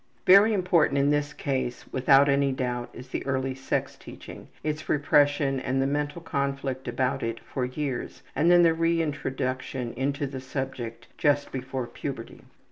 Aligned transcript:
Very 0.25 0.51
important 0.51 0.97
in 0.97 1.11
this 1.11 1.31
case, 1.31 1.85
without 1.91 2.27
any 2.27 2.51
doubt, 2.51 2.89
is 2.91 3.09
the 3.09 3.23
early 3.27 3.53
sex 3.53 3.95
teaching, 3.95 4.47
its 4.63 4.89
repression 4.89 5.59
and 5.59 5.79
the 5.79 5.85
mental 5.85 6.23
conflict 6.23 6.87
about 6.87 7.21
it 7.21 7.39
for 7.41 7.65
years, 7.65 8.23
and 8.35 8.49
then 8.49 8.63
the 8.63 8.73
reintroduction 8.73 9.93
into 9.93 10.25
the 10.25 10.39
subject 10.41 11.05
just 11.19 11.51
before 11.51 11.85
puberty. 11.85 12.41